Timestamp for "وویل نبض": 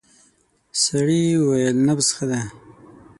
1.41-2.07